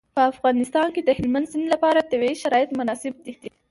په 0.15 0.21
افغانستان 0.31 0.87
کې 0.95 1.01
د 1.03 1.09
هلمند 1.17 1.49
سیند 1.51 1.67
لپاره 1.73 2.07
طبیعي 2.11 2.35
شرایط 2.43 2.69
مناسب 2.79 3.13
دي. 3.25 3.33